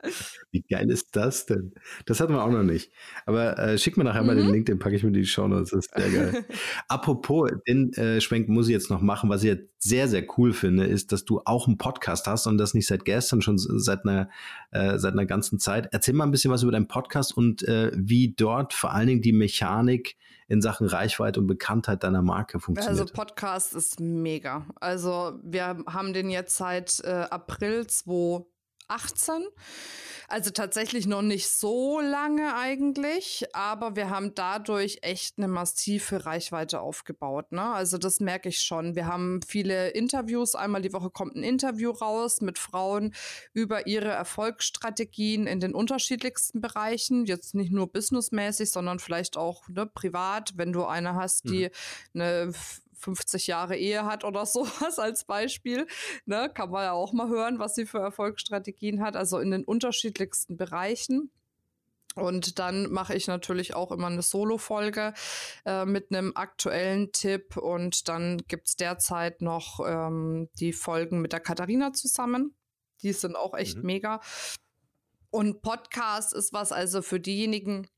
[0.50, 1.72] Wie geil ist das denn?
[2.06, 2.92] Das hatten wir auch noch nicht.
[3.26, 4.26] Aber äh, schick mir nachher mhm.
[4.26, 4.52] mal den mhm.
[4.52, 5.70] Link, den packe ich mir in die Show Notes.
[5.70, 6.44] Das ist sehr geil.
[6.88, 9.30] Apropos, den äh, Schwenk muss ich jetzt noch machen.
[9.30, 12.58] Was ich jetzt sehr, sehr cool finde, ist, dass du auch einen Podcast hast und
[12.58, 14.28] das nicht seit gestern, schon seit einer,
[14.70, 15.88] äh, seit einer ganzen Zeit.
[15.92, 19.22] Erzähl mal ein bisschen was über deinen Podcast und äh, wie dort vor allen Dingen
[19.22, 20.16] die Mechanik
[20.54, 23.00] in Sachen Reichweite und Bekanntheit deiner Marke funktioniert.
[23.00, 24.66] Also Podcast ist mega.
[24.76, 28.46] Also wir haben den jetzt seit äh, April 2018
[30.28, 36.80] also tatsächlich noch nicht so lange eigentlich, aber wir haben dadurch echt eine massive Reichweite
[36.80, 37.52] aufgebaut.
[37.52, 37.62] Ne?
[37.62, 38.94] Also das merke ich schon.
[38.94, 40.54] Wir haben viele Interviews.
[40.54, 43.14] Einmal die Woche kommt ein Interview raus mit Frauen
[43.52, 47.26] über ihre Erfolgsstrategien in den unterschiedlichsten Bereichen.
[47.26, 51.70] Jetzt nicht nur businessmäßig, sondern vielleicht auch ne, privat, wenn du eine hast, die
[52.12, 52.20] mhm.
[52.20, 52.52] eine
[53.04, 55.86] 50 Jahre Ehe hat oder sowas als Beispiel.
[56.26, 59.64] Ne, kann man ja auch mal hören, was sie für Erfolgsstrategien hat, also in den
[59.64, 61.30] unterschiedlichsten Bereichen.
[62.14, 65.14] Und dann mache ich natürlich auch immer eine Solo-Folge
[65.64, 67.56] äh, mit einem aktuellen Tipp.
[67.56, 72.54] Und dann gibt es derzeit noch ähm, die Folgen mit der Katharina zusammen.
[73.02, 73.86] Die sind auch echt mhm.
[73.86, 74.20] mega.
[75.30, 77.88] Und Podcast ist was also für diejenigen,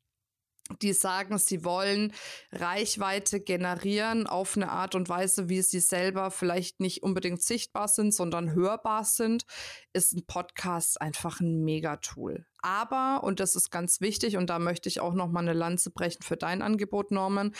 [0.83, 2.13] die sagen, sie wollen
[2.53, 8.15] Reichweite generieren auf eine Art und Weise, wie sie selber vielleicht nicht unbedingt sichtbar sind,
[8.15, 9.45] sondern hörbar sind,
[9.93, 12.47] ist ein Podcast einfach ein Megatool.
[12.67, 15.93] Aber, und das ist ganz wichtig, und da möchte ich auch noch mal eine Lanze
[15.93, 17.55] brechen für dein Angebot, Norman,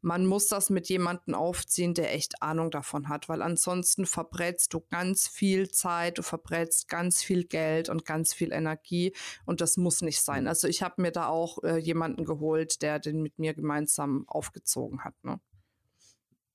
[0.00, 4.80] man muss das mit jemandem aufziehen, der echt Ahnung davon hat, weil ansonsten verbrätst du
[4.90, 9.14] ganz viel Zeit, du verbrätst ganz viel Geld und ganz viel Energie
[9.46, 10.42] und das muss nicht sein.
[10.42, 10.48] Mhm.
[10.48, 15.04] Also ich habe mir da auch äh, jemanden geholt, der den mit mir gemeinsam aufgezogen
[15.04, 15.14] hat.
[15.22, 15.38] Ne?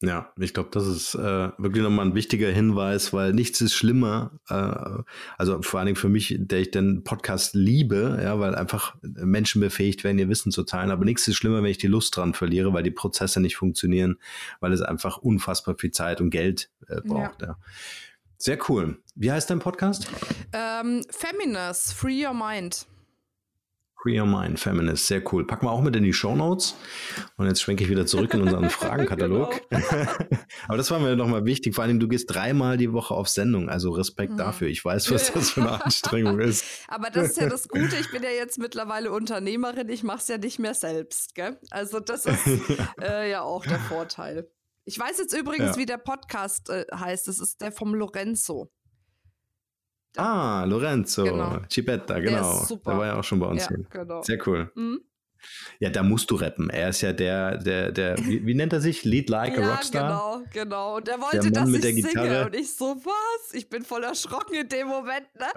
[0.06, 4.32] Ja, ich glaube, das ist äh, wirklich nochmal ein wichtiger Hinweis, weil nichts ist schlimmer,
[4.50, 5.02] äh,
[5.38, 9.62] also vor allen Dingen für mich, der ich den Podcast liebe, ja, weil einfach Menschen
[9.62, 12.34] befähigt werden, ihr Wissen zu teilen, aber nichts ist schlimmer, wenn ich die Lust dran
[12.34, 14.18] verliere, weil die Prozesse nicht funktionieren,
[14.60, 17.42] weil es einfach unfassbar viel Zeit und Geld äh, braucht.
[17.42, 17.48] Ja.
[17.48, 17.58] ja.
[18.38, 18.98] Sehr cool.
[19.16, 20.06] Wie heißt dein Podcast?
[20.52, 22.88] Ähm, Feminist, Free Your Mind.
[24.12, 25.46] Your Mind Feminist, sehr cool.
[25.46, 26.76] Packen wir auch mit in die Show Notes.
[27.38, 29.62] Und jetzt schwenke ich wieder zurück in unseren Fragenkatalog.
[29.70, 29.84] Genau.
[30.68, 31.76] Aber das war mir nochmal wichtig.
[31.76, 33.70] Vor allem, du gehst dreimal die Woche auf Sendung.
[33.70, 34.38] Also Respekt mhm.
[34.38, 34.68] dafür.
[34.68, 36.66] Ich weiß, was das für eine Anstrengung ist.
[36.88, 37.96] Aber das ist ja das Gute.
[37.98, 39.90] Ich bin ja jetzt mittlerweile Unternehmerin.
[39.90, 41.36] Ich mache es ja nicht mehr selbst.
[41.36, 41.58] Gell?
[41.70, 42.48] Also das ist
[43.02, 44.50] äh, ja auch der Vorteil.
[44.86, 45.78] Ich weiß jetzt übrigens, ja.
[45.78, 47.28] wie der Podcast äh, heißt.
[47.28, 48.72] Das ist der vom Lorenzo.
[50.16, 51.60] Ah, Lorenzo, genau.
[51.70, 52.66] Cipetta, genau.
[52.68, 53.68] Der, der, war ja auch schon bei uns.
[53.70, 54.22] Ja, genau.
[54.22, 54.72] Sehr cool.
[54.76, 55.02] Mhm.
[55.80, 56.70] Ja, da musst du rappen.
[56.70, 59.04] Er ist ja der, der, der, wie, wie nennt er sich?
[59.04, 60.44] Lead Like ja, a Rockstar.
[60.52, 60.98] Genau, genau.
[60.98, 62.46] Und er wollte, dass ich singe.
[62.46, 63.54] Und ich so, was?
[63.54, 65.48] Ich bin voll erschrocken in dem Moment, ne?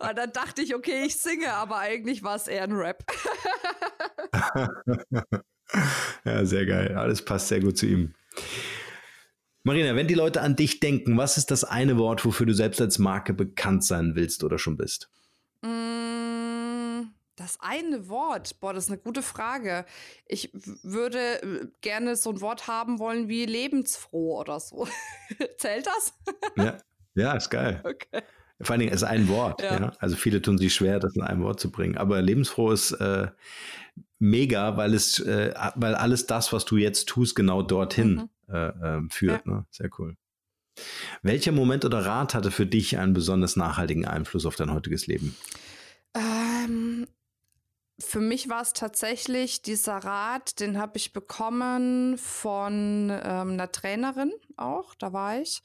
[0.08, 3.04] Und dann dachte ich, okay, ich singe, aber eigentlich war es eher ein Rap.
[6.24, 6.96] ja, sehr geil.
[6.96, 8.14] Alles passt sehr gut zu ihm.
[9.66, 12.80] Marina, wenn die Leute an dich denken, was ist das eine Wort, wofür du selbst
[12.80, 15.10] als Marke bekannt sein willst oder schon bist?
[15.60, 19.84] Mm, das eine Wort, boah, das ist eine gute Frage.
[20.28, 20.52] Ich
[20.84, 24.86] würde äh, gerne so ein Wort haben wollen wie lebensfroh oder so.
[25.58, 26.14] Zählt das?
[26.54, 26.78] ja.
[27.16, 27.82] ja, ist geil.
[27.84, 28.22] Okay.
[28.62, 29.60] Vor allen Dingen ist ein Wort.
[29.60, 29.80] Ja.
[29.80, 29.92] ja.
[29.98, 31.98] Also viele tun sich schwer, das in einem Wort zu bringen.
[31.98, 33.26] Aber lebensfroh ist äh,
[34.20, 38.68] mega, weil es, äh, weil alles das, was du jetzt tust, genau dorthin mhm äh,
[38.82, 39.46] ähm, führt.
[39.46, 39.52] Ja.
[39.52, 39.66] Ne?
[39.70, 40.16] Sehr cool.
[41.22, 45.34] Welcher Moment oder Rat hatte für dich einen besonders nachhaltigen Einfluss auf dein heutiges Leben?
[46.14, 47.06] Ähm,
[47.98, 54.32] für mich war es tatsächlich dieser Rat, den habe ich bekommen von ähm, einer Trainerin
[54.56, 55.62] auch, da war ich.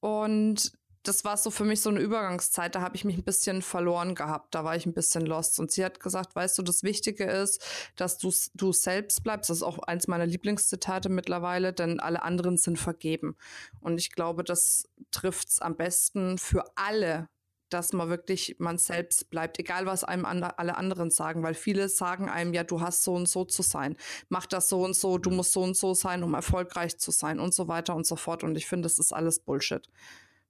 [0.00, 0.75] Und
[1.06, 4.14] das war so für mich so eine Übergangszeit, da habe ich mich ein bisschen verloren
[4.14, 5.60] gehabt, da war ich ein bisschen lost.
[5.60, 7.64] Und sie hat gesagt, weißt du, das Wichtige ist,
[7.94, 9.50] dass du, du selbst bleibst.
[9.50, 13.36] Das ist auch eins meiner Lieblingszitate mittlerweile, denn alle anderen sind vergeben.
[13.80, 17.28] Und ich glaube, das trifft es am besten für alle,
[17.68, 21.88] dass man wirklich man selbst bleibt, egal was einem and alle anderen sagen, weil viele
[21.88, 23.96] sagen einem ja, du hast so und so zu sein,
[24.28, 27.40] mach das so und so, du musst so und so sein, um erfolgreich zu sein
[27.40, 28.44] und so weiter und so fort.
[28.44, 29.88] Und ich finde, das ist alles Bullshit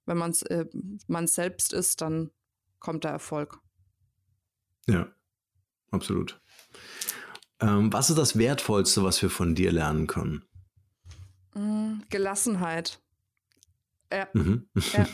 [0.07, 0.65] wenn man äh,
[1.07, 2.31] man selbst ist, dann
[2.79, 3.59] kommt der Erfolg.
[4.87, 5.11] Ja,
[5.91, 6.39] absolut.
[7.59, 10.43] Ähm, was ist das Wertvollste, was wir von dir lernen können?
[11.53, 12.99] Mm, Gelassenheit.
[14.11, 14.27] Ja.
[14.33, 14.69] Mhm.
[14.93, 15.07] ja.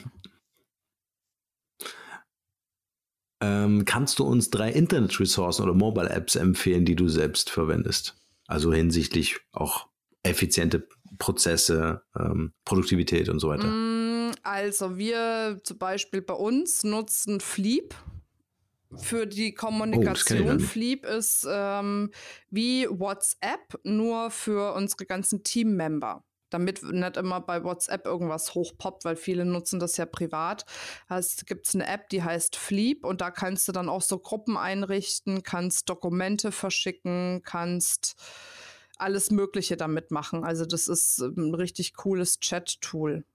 [3.66, 8.16] ähm, kannst du uns drei Internet-Ressourcen oder Mobile-Apps empfehlen, die du selbst verwendest?
[8.46, 9.88] Also hinsichtlich auch
[10.22, 13.68] effiziente Prozesse, ähm, Produktivität und so weiter.
[13.68, 13.93] Mm
[14.44, 17.96] also wir zum Beispiel bei uns nutzen Fleep
[18.96, 20.58] für die Kommunikation.
[20.58, 22.12] Oh, Fleep ist ähm,
[22.50, 26.24] wie WhatsApp, nur für unsere ganzen Teammember.
[26.50, 30.66] Damit nicht immer bei WhatsApp irgendwas hochpoppt, weil viele nutzen das ja privat.
[31.10, 34.56] Es gibt eine App, die heißt Fleep und da kannst du dann auch so Gruppen
[34.56, 38.16] einrichten, kannst Dokumente verschicken, kannst
[38.98, 40.44] alles Mögliche damit machen.
[40.44, 43.26] Also das ist ein richtig cooles Chat-Tool.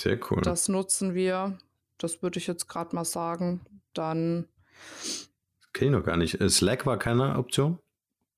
[0.00, 0.40] Sehr cool.
[0.40, 1.58] Das nutzen wir.
[1.98, 3.60] Das würde ich jetzt gerade mal sagen.
[3.92, 4.48] Dann.
[5.74, 6.38] Kenne ich noch gar nicht.
[6.50, 7.78] Slack war keine Option?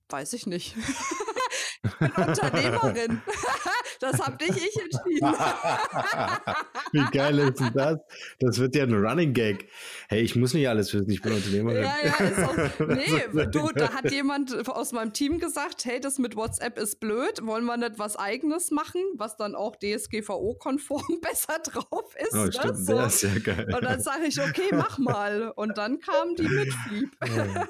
[0.09, 0.75] Weiß ich nicht.
[1.85, 3.23] ich bin Unternehmerin.
[4.03, 5.33] Das habe nicht ich entschieden.
[6.93, 7.99] Wie geil ist denn das?
[8.41, 9.69] Das wird ja ein Running Gag.
[10.09, 11.85] Hey, ich muss nicht alles wissen, ich bin Unternehmerin.
[11.85, 16.19] Ja, ja, ist auch, nee, du, da hat jemand aus meinem Team gesagt, hey, das
[16.19, 21.61] mit WhatsApp ist blöd, wollen wir nicht was eigenes machen, was dann auch DSGVO-konform besser
[21.61, 22.35] drauf ist.
[22.35, 22.53] Oh, ne?
[22.53, 22.95] stimmt, so.
[22.95, 23.73] das ist ja geil.
[23.73, 25.53] Und dann sage ich, okay, mach mal.
[25.55, 27.11] Und dann kam die mit Fliep.
[27.25, 27.69] Ja.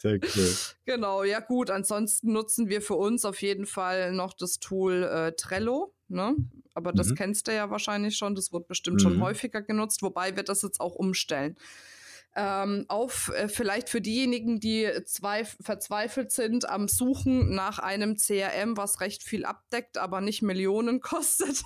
[0.00, 0.54] Sehr cool.
[0.86, 1.70] Genau, ja gut.
[1.70, 5.94] Ansonsten nutzen wir für uns auf jeden Fall noch das Tool äh, Trello.
[6.08, 6.36] Ne?
[6.74, 7.14] Aber das mhm.
[7.16, 8.34] kennst du ja wahrscheinlich schon.
[8.34, 9.00] Das wird bestimmt mhm.
[9.00, 11.56] schon häufiger genutzt, wobei wir das jetzt auch umstellen
[12.36, 18.76] ähm, auf äh, vielleicht für diejenigen, die zwei, verzweifelt sind am Suchen nach einem CRM,
[18.76, 21.62] was recht viel abdeckt, aber nicht Millionen kostet,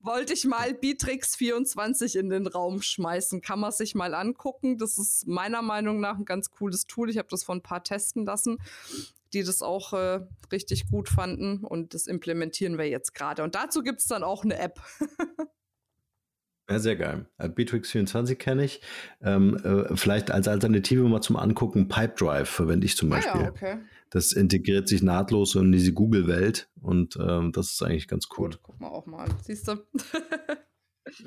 [0.00, 3.40] wollte ich mal Bitrix 24 in den Raum schmeißen.
[3.40, 4.78] Kann man sich mal angucken.
[4.78, 7.10] Das ist meiner Meinung nach ein ganz cooles Tool.
[7.10, 8.58] Ich habe das von ein paar testen lassen
[9.32, 10.20] die das auch äh,
[10.52, 13.42] richtig gut fanden und das implementieren wir jetzt gerade.
[13.42, 14.80] Und dazu gibt es dann auch eine App.
[16.68, 17.26] Ja, sehr geil.
[17.38, 18.80] Äh, Bitrix 24 kenne ich.
[19.22, 23.40] Ähm, äh, vielleicht als Alternative mal zum Angucken Pipedrive verwende ich zum Beispiel.
[23.40, 23.78] Ah, ja, okay.
[24.16, 28.48] Das integriert sich nahtlos in diese Google-Welt und ähm, das ist eigentlich ganz cool.
[28.48, 29.36] Gut, guck mal auch mal an.
[29.42, 29.72] Siehst du?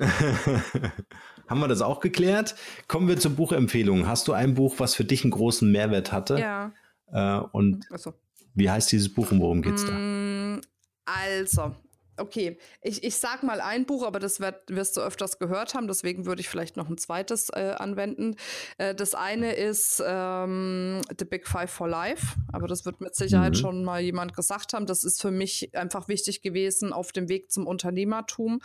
[1.46, 2.56] Haben wir das auch geklärt?
[2.88, 4.08] Kommen wir zur Buchempfehlung.
[4.08, 6.40] Hast du ein Buch, was für dich einen großen Mehrwert hatte?
[6.40, 6.72] Ja.
[7.12, 8.12] Äh, und so.
[8.54, 9.92] wie heißt dieses Buch und worum geht es da?
[9.92, 10.60] Mm,
[11.04, 11.76] also,
[12.20, 15.88] Okay, ich, ich sag mal ein Buch, aber das wird, wirst du öfters gehört haben,
[15.88, 18.36] deswegen würde ich vielleicht noch ein zweites äh, anwenden.
[18.76, 23.52] Äh, das eine ist ähm, The Big Five for Life, aber das wird mit Sicherheit
[23.52, 23.58] mhm.
[23.58, 24.84] schon mal jemand gesagt haben.
[24.84, 28.60] Das ist für mich einfach wichtig gewesen auf dem Weg zum Unternehmertum,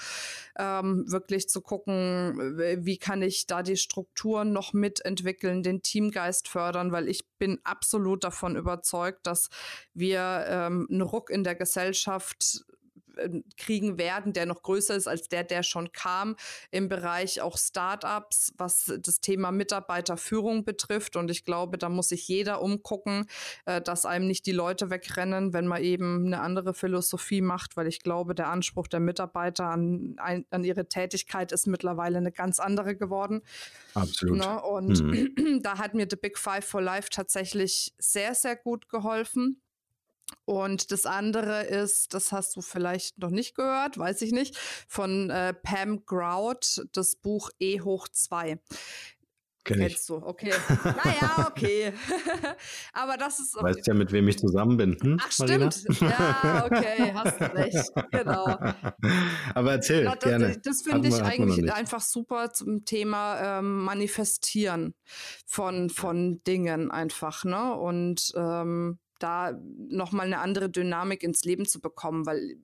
[0.60, 6.92] ähm, wirklich zu gucken, wie kann ich da die Strukturen noch mitentwickeln, den Teamgeist fördern,
[6.92, 9.50] weil ich bin absolut davon überzeugt, dass
[9.94, 12.66] wir ähm, einen Ruck in der Gesellschaft
[13.58, 16.36] kriegen werden, der noch größer ist als der, der schon kam
[16.72, 21.16] im Bereich auch Startups, was das Thema Mitarbeiterführung betrifft.
[21.16, 23.28] Und ich glaube, da muss sich jeder umgucken,
[23.66, 27.88] äh, dass einem nicht die Leute wegrennen, wenn man eben eine andere Philosophie macht, weil
[27.88, 32.96] ich glaube, der Anspruch der Mitarbeiter an, an ihre Tätigkeit ist mittlerweile eine ganz andere
[32.96, 33.42] geworden.
[33.94, 34.38] Absolut.
[34.38, 34.62] Ne?
[34.62, 35.60] Und mhm.
[35.64, 39.62] da hat mir The Big Five for Life tatsächlich sehr, sehr gut geholfen.
[40.46, 44.58] Und das andere ist, das hast du vielleicht noch nicht gehört, weiß ich nicht,
[44.88, 48.60] von äh, Pam Grout, das Buch E hoch 2.
[49.66, 50.06] Kenn Kennst ich.
[50.06, 50.52] du, okay.
[50.84, 51.92] naja, okay.
[52.94, 53.56] Aber das ist.
[53.56, 53.66] Okay.
[53.66, 54.96] Weißt ja, mit wem ich zusammen bin.
[55.02, 55.72] Hm, Ach, Marina?
[55.72, 56.02] stimmt.
[56.02, 57.92] Ja, okay, hast du recht.
[58.12, 58.46] Genau.
[59.56, 60.58] Aber erzähl, ja, das, gerne.
[60.64, 64.94] Das finde ich eigentlich einfach super zum Thema ähm, Manifestieren
[65.48, 67.74] von, von Dingen einfach, ne?
[67.74, 72.58] Und ähm, da nochmal eine andere Dynamik ins Leben zu bekommen, weil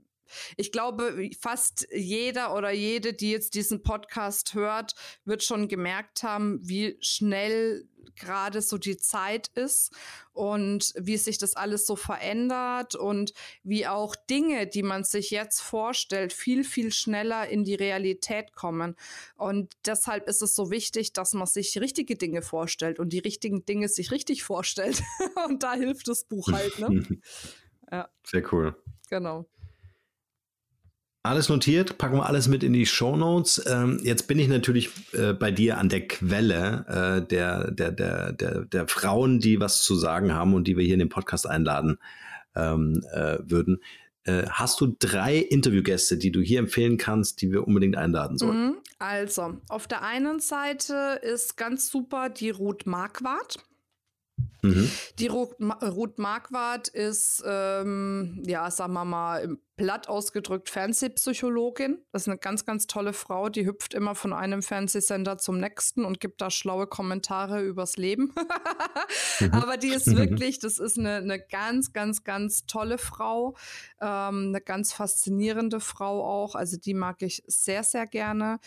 [0.58, 6.60] ich glaube, fast jeder oder jede, die jetzt diesen Podcast hört, wird schon gemerkt haben,
[6.62, 9.92] wie schnell gerade so die Zeit ist
[10.34, 15.62] und wie sich das alles so verändert und wie auch Dinge, die man sich jetzt
[15.62, 18.96] vorstellt, viel, viel schneller in die Realität kommen.
[19.36, 23.66] Und deshalb ist es so wichtig, dass man sich richtige Dinge vorstellt und die richtigen
[23.66, 25.02] Dinge sich richtig vorstellt.
[25.48, 26.80] und da hilft das Buch halt.
[26.80, 27.20] Ne?
[27.92, 28.10] ja.
[28.24, 28.76] Sehr cool.
[29.10, 29.46] Genau.
[31.24, 33.64] Alles notiert, packen wir alles mit in die Show Notes.
[33.68, 38.34] Ähm, jetzt bin ich natürlich äh, bei dir an der Quelle äh, der, der, der,
[38.34, 41.48] der, der Frauen, die was zu sagen haben und die wir hier in den Podcast
[41.48, 42.00] einladen
[42.56, 43.84] ähm, äh, würden.
[44.24, 48.66] Äh, hast du drei Interviewgäste, die du hier empfehlen kannst, die wir unbedingt einladen sollen?
[48.66, 48.78] Mhm.
[48.98, 53.58] Also, auf der einen Seite ist ganz super die Ruth Marquardt.
[54.62, 54.90] Mhm.
[55.20, 61.98] Die Ruth, Ruth Marquardt ist, ähm, ja, sagen wir mal, platt ausgedrückt Fernsehpsychologin.
[62.12, 66.06] Das ist eine ganz, ganz tolle Frau, die hüpft immer von einem Fernsehsender zum nächsten
[66.06, 68.32] und gibt da schlaue Kommentare übers Leben.
[69.40, 69.52] mhm.
[69.52, 73.56] Aber die ist wirklich, das ist eine, eine ganz, ganz, ganz tolle Frau,
[74.00, 76.54] ähm, eine ganz faszinierende Frau auch.
[76.54, 78.60] Also die mag ich sehr, sehr gerne.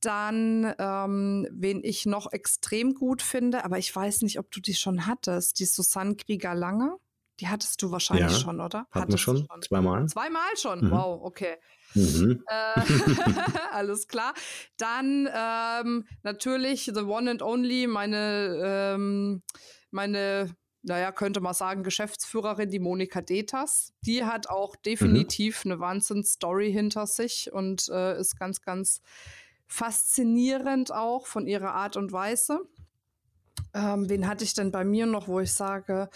[0.00, 4.74] Dann, ähm, wen ich noch extrem gut finde, aber ich weiß nicht, ob du die
[4.74, 6.96] schon hattest, die Susanne Krieger-Lange.
[7.40, 8.86] Die hattest du wahrscheinlich ja, schon, oder?
[8.90, 9.46] Hatten wir schon?
[9.48, 9.62] schon?
[9.62, 10.06] Zweimal.
[10.06, 10.84] Zweimal schon?
[10.84, 10.90] Mhm.
[10.90, 11.56] Wow, okay.
[11.94, 12.42] Mhm.
[12.46, 12.80] Äh,
[13.72, 14.34] alles klar.
[14.76, 18.60] Dann ähm, natürlich The One and Only, meine,
[18.94, 19.42] ähm,
[19.90, 23.92] meine, naja, könnte man sagen, Geschäftsführerin, die Monika Detas.
[24.02, 24.82] Die hat auch mhm.
[24.84, 25.72] definitiv mhm.
[25.72, 29.00] eine Wahnsinns-Story hinter sich und äh, ist ganz, ganz
[29.68, 32.60] faszinierend auch von ihrer Art und Weise.
[33.74, 36.08] Ähm, wen hatte ich denn bei mir noch, wo ich sage,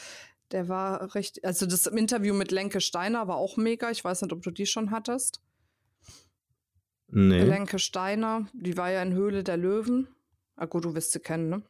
[0.51, 3.91] der war richtig, also das Interview mit Lenke Steiner war auch mega.
[3.91, 5.41] Ich weiß nicht, ob du die schon hattest.
[7.09, 7.43] Nee.
[7.43, 10.09] Lenke Steiner, die war ja in Höhle der Löwen.
[10.57, 11.63] Ah gut, du wirst sie kennen, ne?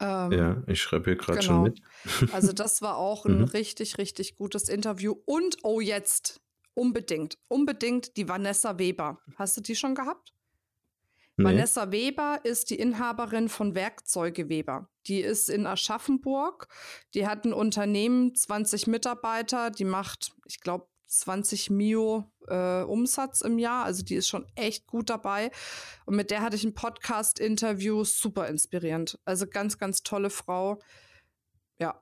[0.00, 1.46] Ähm, ja, ich schreibe hier gerade genau.
[1.50, 1.82] schon mit.
[2.32, 3.44] also das war auch ein mhm.
[3.44, 5.16] richtig, richtig gutes Interview.
[5.24, 6.40] Und, oh jetzt,
[6.74, 9.18] unbedingt, unbedingt die Vanessa Weber.
[9.36, 10.32] Hast du die schon gehabt?
[11.38, 11.44] Nee.
[11.44, 14.90] Vanessa Weber ist die Inhaberin von Werkzeuge Weber.
[15.06, 16.66] Die ist in Aschaffenburg.
[17.14, 19.70] Die hat ein Unternehmen, 20 Mitarbeiter.
[19.70, 23.84] Die macht, ich glaube, 20 Mio äh, Umsatz im Jahr.
[23.84, 25.52] Also die ist schon echt gut dabei.
[26.06, 29.20] Und mit der hatte ich ein Podcast-Interview, super inspirierend.
[29.24, 30.80] Also ganz, ganz tolle Frau.
[31.78, 32.00] Ja,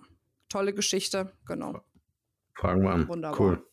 [0.48, 1.84] tolle Geschichte, genau.
[2.54, 3.06] Fragen wir an.
[3.08, 3.38] Wunderbar.
[3.38, 3.66] Cool.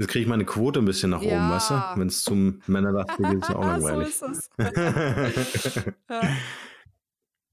[0.00, 1.32] Jetzt kriege ich meine Quote ein bisschen nach ja.
[1.32, 1.74] oben, weißt du?
[1.96, 4.14] Wenn es zum Männerlast geht, ist ja auch langweilig.
[4.14, 4.26] so
[6.08, 6.36] ja.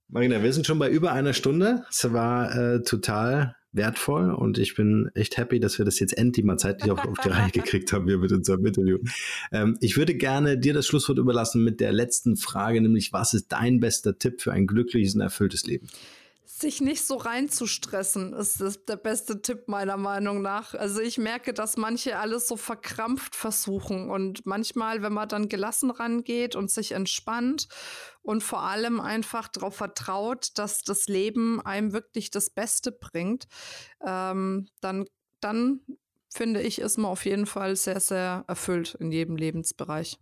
[0.07, 1.83] Marina, wir sind schon bei über einer Stunde.
[1.89, 6.45] Es war äh, total wertvoll und ich bin echt happy, dass wir das jetzt endlich
[6.45, 8.99] mal zeitlich auf, auf die Reihe gekriegt haben hier mit unserem Interview.
[9.51, 13.51] Ähm, ich würde gerne dir das Schlusswort überlassen mit der letzten Frage, nämlich was ist
[13.51, 15.89] dein bester Tipp für ein glückliches und erfülltes Leben?
[16.47, 20.73] Sich nicht so reinzustressen, ist das der beste Tipp meiner Meinung nach.
[20.73, 25.91] Also ich merke, dass manche alles so verkrampft versuchen und manchmal, wenn man dann gelassen
[25.91, 27.67] rangeht und sich entspannt
[28.21, 33.47] und vor allem einfach darauf vertraut, dass das Leben einem wirklich das Beste bringt,
[34.05, 35.05] ähm, dann,
[35.41, 35.81] dann
[36.33, 40.17] finde ich, ist man auf jeden Fall sehr, sehr erfüllt in jedem Lebensbereich.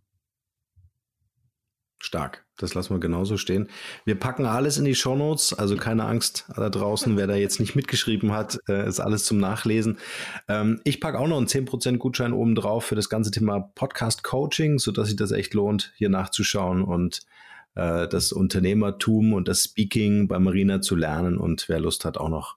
[1.99, 2.44] Stark.
[2.57, 3.67] Das lassen wir genauso stehen.
[4.05, 7.75] Wir packen alles in die Shownotes, also keine Angst da draußen, wer da jetzt nicht
[7.75, 9.97] mitgeschrieben hat, äh, ist alles zum Nachlesen.
[10.47, 14.23] Ähm, ich packe auch noch einen 10% Gutschein oben drauf für das ganze Thema Podcast
[14.23, 17.23] Coaching, sodass sich das echt lohnt, hier nachzuschauen und
[17.75, 22.29] äh, das Unternehmertum und das Speaking bei Marina zu lernen und wer Lust hat, auch
[22.29, 22.55] noch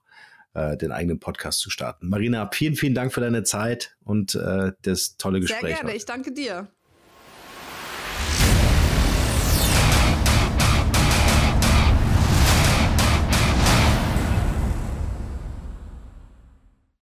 [0.53, 2.07] äh, den eigenen Podcast zu starten.
[2.07, 4.35] Marina, vielen, vielen Dank für deine Zeit und
[4.81, 5.75] das tolle Gespräch.
[5.75, 6.69] Sehr gerne, ich danke dir.